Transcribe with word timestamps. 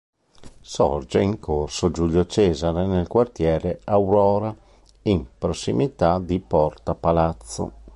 Sorge 0.61 1.21
in 1.21 1.39
corso 1.39 1.91
Giulio 1.91 2.25
Cesare 2.25 2.87
nel 2.87 3.05
quartiere 3.07 3.81
Aurora, 3.83 4.51
in 5.03 5.27
prossimità 5.37 6.17
di 6.17 6.39
Porta 6.39 6.95
Palazzo. 6.95 7.71